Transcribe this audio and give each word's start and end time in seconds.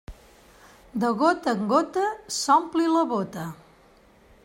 De 1.03 1.11
gota 1.19 1.53
en 1.57 1.61
gota 1.73 2.07
s'ompli 2.39 2.91
la 2.97 3.07
bóta. 3.15 3.49